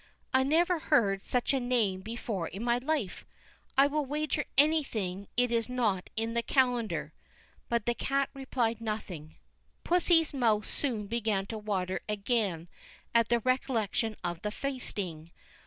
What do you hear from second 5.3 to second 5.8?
it is